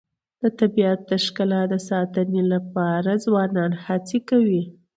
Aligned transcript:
د 0.41 0.43
طبیعت 0.59 0.99
د 1.09 1.11
ښکلا 1.25 1.61
د 1.69 1.75
ساتنې 1.89 2.43
لپاره 2.53 3.11
ځوانان 3.25 3.71
هڅې 3.85 4.19
کوي. 4.29 4.63